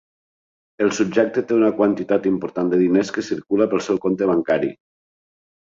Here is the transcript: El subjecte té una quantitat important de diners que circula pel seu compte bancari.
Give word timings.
El 0.85 0.89
subjecte 0.99 1.43
té 1.51 1.55
una 1.57 1.69
quantitat 1.81 2.27
important 2.31 2.73
de 2.75 2.81
diners 2.83 3.15
que 3.19 3.27
circula 3.29 3.71
pel 3.75 3.87
seu 3.91 4.05
compte 4.09 4.33
bancari. 4.35 4.77